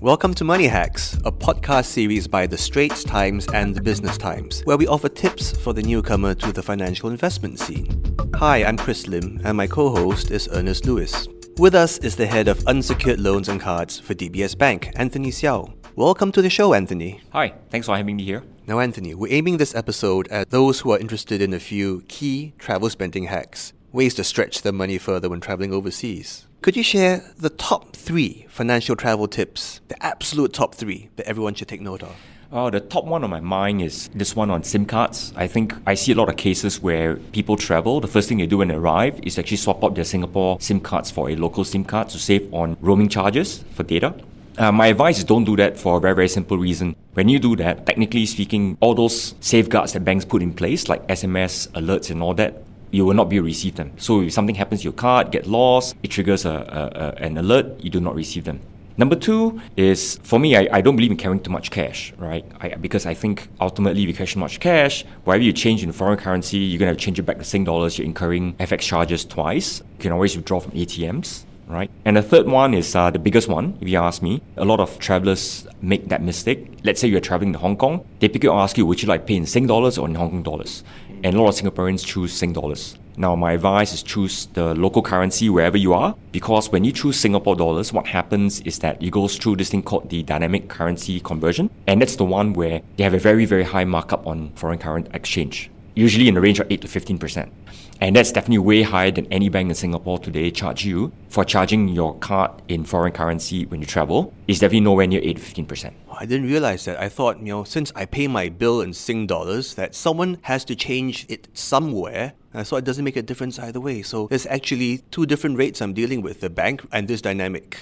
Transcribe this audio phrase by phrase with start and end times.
[0.00, 4.60] Welcome to Money Hacks, a podcast series by The Straits Times and The Business Times,
[4.60, 8.16] where we offer tips for the newcomer to the financial investment scene.
[8.36, 11.26] Hi, I'm Chris Lim, and my co host is Ernest Luis.
[11.56, 15.74] With us is the head of unsecured loans and cards for DBS Bank, Anthony Seow.
[15.96, 17.20] Welcome to the show, Anthony.
[17.32, 18.44] Hi, thanks for having me here.
[18.68, 22.54] Now, Anthony, we're aiming this episode at those who are interested in a few key
[22.56, 26.46] travel spending hacks, ways to stretch their money further when traveling overseas.
[26.60, 31.54] Could you share the top three financial travel tips, the absolute top three that everyone
[31.54, 32.16] should take note of?
[32.50, 35.32] Oh, the top one on my mind is this one on SIM cards.
[35.36, 38.00] I think I see a lot of cases where people travel.
[38.00, 40.80] The first thing they do when they arrive is actually swap out their Singapore SIM
[40.80, 44.12] cards for a local SIM card to save on roaming charges for data.
[44.58, 46.96] Uh, my advice is don't do that for a very, very simple reason.
[47.14, 51.06] When you do that, technically speaking, all those safeguards that banks put in place, like
[51.06, 53.92] SMS, alerts, and all that, you will not be receive them.
[53.96, 57.38] So if something happens to your card, get lost, it triggers a, a, a, an
[57.38, 58.60] alert, you do not receive them.
[58.96, 62.44] Number two is for me, I, I don't believe in carrying too much cash, right?
[62.60, 65.92] I, because I think ultimately, if you carry too much cash, whatever you change in
[65.92, 68.54] foreign currency, you're going to have to change it back to Sing dollars, you're incurring
[68.54, 69.78] FX charges twice.
[69.78, 71.90] You can always withdraw from ATMs right?
[72.04, 74.42] And the third one is uh, the biggest one, if you ask me.
[74.56, 76.78] A lot of travelers make that mistake.
[76.82, 79.08] Let's say you're traveling to Hong Kong, they pick up and ask you, would you
[79.08, 80.82] like pay in Sing dollars or in Hong Kong dollars?
[81.24, 82.96] And a lot of Singaporeans choose Sing dollars.
[83.16, 87.18] Now, my advice is choose the local currency wherever you are, because when you choose
[87.18, 91.18] Singapore dollars, what happens is that you go through this thing called the dynamic currency
[91.18, 94.78] conversion, and that's the one where they have a very, very high markup on foreign
[94.78, 97.52] current exchange, usually in the range of 8 to 15 percent.
[98.00, 101.88] And that's definitely way higher than any bank in Singapore today charge you for charging
[101.88, 104.32] your card in foreign currency when you travel.
[104.46, 105.92] It's definitely nowhere near 8 to 15%.
[106.10, 107.00] I didn't realize that.
[107.00, 110.64] I thought, you know, since I pay my bill in Sing dollars, that someone has
[110.66, 112.34] to change it somewhere.
[112.54, 114.02] Uh, so it doesn't make a difference either way.
[114.02, 117.78] So there's actually two different rates I'm dealing with the bank and this dynamic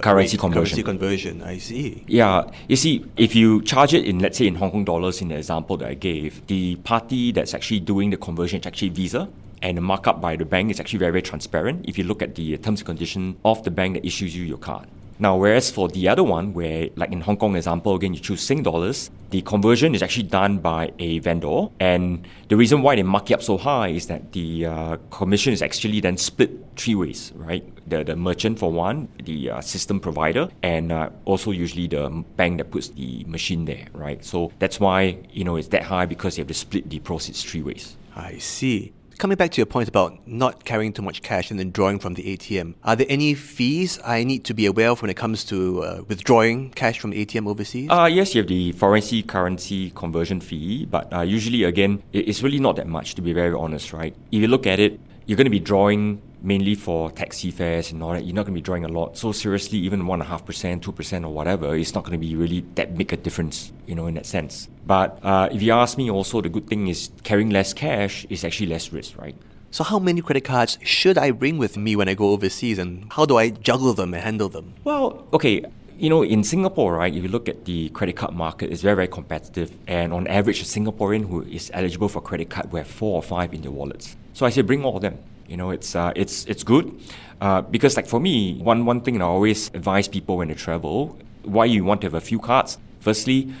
[0.00, 0.76] Uh, currency rate, conversion.
[0.76, 2.04] Currency conversion, I see.
[2.06, 5.28] Yeah, you see, if you charge it in, let's say, in Hong Kong dollars, in
[5.28, 9.28] the example that I gave, the party that's actually doing the conversion is actually Visa
[9.62, 12.34] and the markup by the bank is actually very, very transparent if you look at
[12.34, 14.86] the terms and conditions of the bank that issues you your card.
[15.20, 18.40] Now, whereas for the other one, where like in Hong Kong example, again, you choose
[18.40, 21.68] Sing dollars, the conversion is actually done by a vendor.
[21.78, 25.52] And the reason why they mark it up so high is that the uh, commission
[25.52, 27.62] is actually then split three ways, right?
[27.86, 32.56] The, the merchant for one, the uh, system provider, and uh, also usually the bank
[32.56, 34.24] that puts the machine there, right?
[34.24, 37.44] So that's why, you know, it's that high because you have to split the proceeds
[37.44, 37.98] three ways.
[38.16, 41.70] I see coming back to your point about not carrying too much cash and then
[41.70, 45.10] drawing from the ATM, are there any fees I need to be aware of when
[45.10, 47.90] it comes to uh, withdrawing cash from the ATM overseas?
[47.90, 52.58] Uh, yes, you have the foreign currency conversion fee, but uh, usually, again, it's really
[52.58, 54.16] not that much, to be very honest, right?
[54.32, 58.02] If you look at it, you're going to be drawing mainly for taxi fares and
[58.02, 58.24] all that.
[58.24, 59.16] You're not going to be drawing a lot.
[59.16, 62.18] So seriously, even one and a half percent, two percent, or whatever, it's not going
[62.18, 64.68] to be really that big a difference, you know, in that sense.
[64.86, 68.44] But uh, if you ask me, also the good thing is carrying less cash is
[68.44, 69.36] actually less risk, right?
[69.70, 73.12] So how many credit cards should I bring with me when I go overseas, and
[73.12, 74.74] how do I juggle them and handle them?
[74.84, 75.64] Well, okay.
[75.96, 78.96] You know, in Singapore, right, if you look at the credit card market, it's very,
[78.96, 79.78] very competitive.
[79.86, 83.22] And on average, a Singaporean who is eligible for credit card will have four or
[83.22, 84.16] five in their wallets.
[84.32, 85.18] So I say bring all of them.
[85.50, 86.94] You know, it's uh, it's it's good
[87.40, 91.18] uh, because like for me, one one thing I always advise people when they travel,
[91.42, 92.78] why you want to have a few cards.
[93.00, 93.52] Firstly,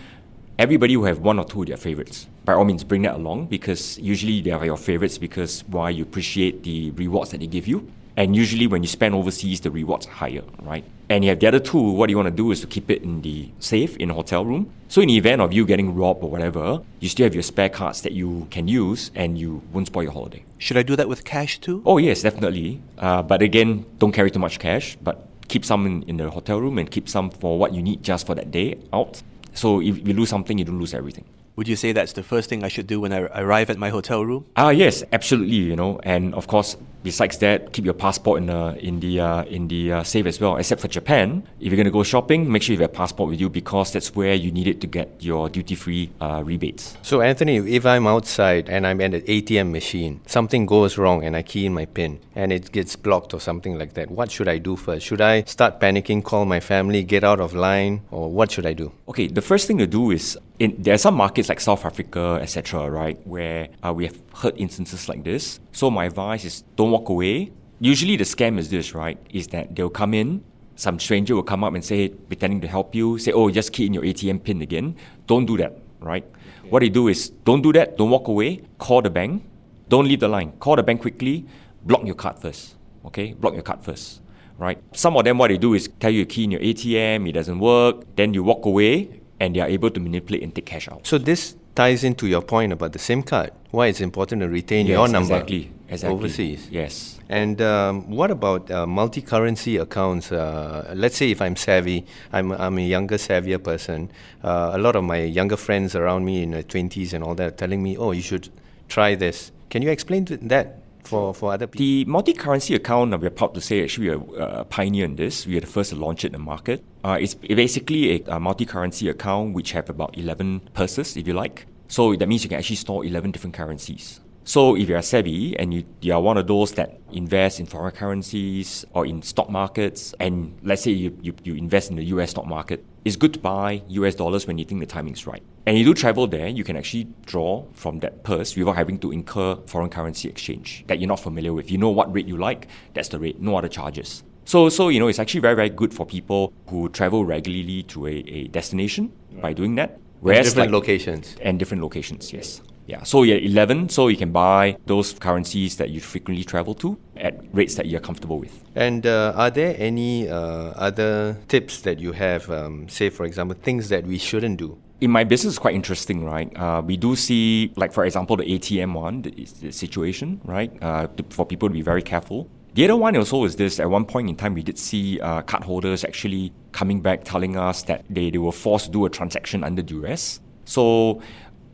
[0.56, 2.28] everybody will have one or two of their favorites.
[2.44, 6.04] By all means, bring that along because usually they are your favorites because why you
[6.04, 7.90] appreciate the rewards that they give you.
[8.16, 10.84] And usually, when you spend overseas, the rewards are higher, right?
[11.08, 13.02] And you have the other two, what you want to do is to keep it
[13.02, 14.72] in the safe in a hotel room.
[14.88, 17.68] So, in the event of you getting robbed or whatever, you still have your spare
[17.68, 20.44] cards that you can use and you won't spoil your holiday.
[20.58, 21.82] Should I do that with cash too?
[21.86, 22.82] Oh, yes, definitely.
[22.98, 26.60] Uh, but again, don't carry too much cash, but keep some in, in the hotel
[26.60, 29.22] room and keep some for what you need just for that day out.
[29.54, 31.24] So, if you lose something, you don't lose everything.
[31.56, 33.90] Would you say that's the first thing I should do when I arrive at my
[33.90, 34.46] hotel room?
[34.56, 35.56] Ah, uh, yes, absolutely.
[35.56, 39.44] You know, and of course, besides that, keep your passport in the in the uh,
[39.44, 40.56] in the uh, safe as well.
[40.56, 43.40] Except for Japan, if you're gonna go shopping, make sure you have a passport with
[43.40, 46.96] you because that's where you need it to get your duty free uh, rebates.
[47.02, 51.36] So, Anthony, if I'm outside and I'm at an ATM machine, something goes wrong and
[51.36, 54.48] I key in my PIN and it gets blocked or something like that, what should
[54.48, 55.06] I do first?
[55.06, 58.72] Should I start panicking, call my family, get out of line, or what should I
[58.72, 58.92] do?
[59.08, 62.38] Okay, the first thing to do is in, there are some markets like South Africa,
[62.40, 65.58] etc., right, where uh, we have heard instances like this.
[65.72, 67.50] So my advice is don't walk away.
[67.80, 69.18] Usually the scam is this, right?
[69.30, 70.44] Is that they'll come in,
[70.76, 73.86] some stranger will come up and say, pretending to help you, say, oh, just key
[73.86, 74.96] in your ATM pin again.
[75.26, 76.24] Don't do that, right?
[76.24, 76.68] Okay.
[76.68, 79.42] What they do is don't do that, don't walk away, call the bank,
[79.88, 80.52] don't leave the line.
[80.60, 81.46] Call the bank quickly,
[81.86, 82.76] block your card first.
[83.06, 83.32] Okay?
[83.32, 84.20] Block your card first
[84.58, 84.78] right?
[84.92, 87.32] Some of them, what they do is tell you to key in your ATM, it
[87.32, 90.88] doesn't work, then you walk away and they are able to manipulate and take cash
[90.88, 91.06] out.
[91.06, 93.52] So this ties into your point about the SIM card.
[93.70, 96.14] Why it's important to retain yes, your number exactly, exactly.
[96.14, 96.68] overseas.
[96.70, 97.18] Yes.
[97.28, 100.30] And um, what about uh, multi-currency accounts?
[100.30, 104.10] Uh, let's say if I'm savvy, I'm, I'm a younger, savvier person.
[104.42, 107.46] Uh, a lot of my younger friends around me in their 20s and all that
[107.46, 108.50] are telling me, oh, you should
[108.88, 109.52] try this.
[109.70, 110.78] Can you explain that
[111.10, 111.84] for, for other people?
[111.84, 115.46] The multi-currency account, uh, we're proud to say actually we are a pioneer in this.
[115.46, 116.82] We are the first to launch it in the market.
[117.04, 121.66] Uh, it's basically a, a multi-currency account which have about 11 purses, if you like.
[121.88, 124.20] So that means you can actually store 11 different currencies.
[124.44, 127.66] So if you are savvy and you, you are one of those that invest in
[127.66, 132.04] foreign currencies or in stock markets, and let's say you, you, you invest in the
[132.04, 135.42] US stock market, it's good to buy US dollars when you think the timing's right.
[135.66, 139.12] And you do travel there, you can actually draw from that purse without having to
[139.12, 141.70] incur foreign currency exchange that you're not familiar with.
[141.70, 144.22] You know what rate you like, that's the rate, no other charges.
[144.44, 148.06] So, so you know, it's actually very, very good for people who travel regularly to
[148.06, 150.00] a, a destination by doing that.
[150.20, 151.36] Whereas different like, locations.
[151.40, 152.60] And different locations, yes.
[152.90, 156.98] Yeah, so you're 11, so you can buy those currencies that you frequently travel to
[157.16, 158.64] at rates that you're comfortable with.
[158.74, 163.56] And uh, are there any uh, other tips that you have, um, say, for example,
[163.62, 164.76] things that we shouldn't do?
[165.00, 166.54] in my business, it's quite interesting, right?
[166.54, 169.30] Uh, we do see, like for example, the ATM one, the,
[169.62, 170.70] the situation, right?
[170.82, 172.50] Uh, to, for people to be very careful.
[172.74, 173.80] The other one also is this.
[173.80, 177.82] At one point in time, we did see uh, cardholders actually coming back telling us
[177.84, 180.40] that they, they were forced to do a transaction under duress.
[180.66, 181.22] So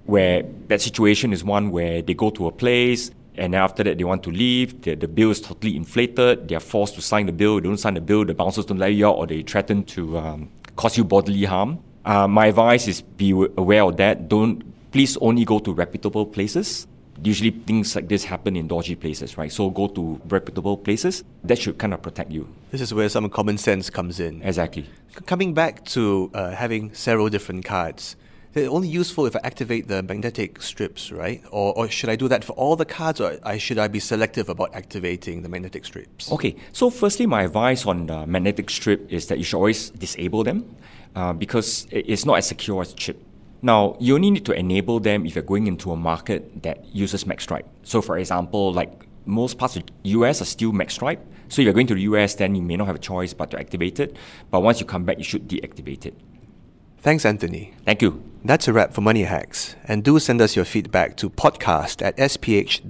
[0.07, 4.05] where that situation is one where they go to a place and after that they
[4.05, 7.57] want to leave, the, the bill is totally inflated, they're forced to sign the bill,
[7.57, 10.17] they don't sign the bill, the bouncers don't let you out or they threaten to
[10.19, 11.79] um, cause you bodily harm.
[12.05, 14.29] Uh, my advice is be aware of that.
[14.29, 14.63] Don't
[14.93, 16.87] please only go to reputable places.
[17.23, 19.51] Usually things like this happen in dodgy places, right?
[19.51, 21.25] So go to reputable places.
[21.45, 22.47] That should kind of protect you.
[22.71, 24.43] This is where some common sense comes in.
[24.43, 24.87] Exactly.
[25.25, 28.17] Coming back to uh, having several different cards,
[28.57, 31.45] they're only useful if I activate the magnetic strips, right?
[31.51, 34.01] Or, or should I do that for all the cards, or I, should I be
[34.01, 36.33] selective about activating the magnetic strips?
[36.33, 40.43] Okay, so firstly, my advice on the magnetic strip is that you should always disable
[40.43, 40.75] them
[41.15, 43.23] uh, because it's not as secure as a chip.
[43.61, 47.25] Now, you only need to enable them if you're going into a market that uses
[47.25, 47.67] MagStripe.
[47.83, 51.21] So, for example, like most parts of the US are still MagStripe.
[51.49, 53.51] So if you're going to the US, then you may not have a choice but
[53.51, 54.17] to activate it.
[54.51, 56.15] But once you come back, you should deactivate it.
[57.07, 57.73] Thanks, Anthony.
[57.85, 58.21] Thank you.
[58.45, 62.17] That's a wrap for Money Hacks, and do send us your feedback to podcast at
[62.17, 62.83] sph.com.sg.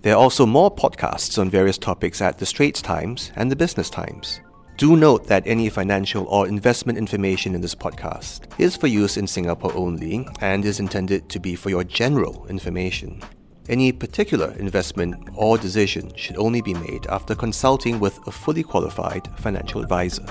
[0.00, 3.90] There are also more podcasts on various topics at The Straits Times and The Business
[3.90, 4.40] Times.
[4.78, 9.26] Do note that any financial or investment information in this podcast is for use in
[9.26, 13.20] Singapore only and is intended to be for your general information.
[13.68, 19.28] Any particular investment or decision should only be made after consulting with a fully qualified
[19.38, 20.24] financial advisor.